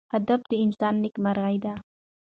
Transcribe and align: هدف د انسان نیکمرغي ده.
هدف 0.13 0.41
د 0.49 0.51
انسان 0.63 0.93
نیکمرغي 1.03 1.57
ده. 1.65 1.73